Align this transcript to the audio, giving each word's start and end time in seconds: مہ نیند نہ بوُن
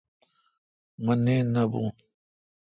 مہ 1.03 1.13
نیند 1.23 1.49
نہ 1.53 1.63
بوُن 1.71 1.89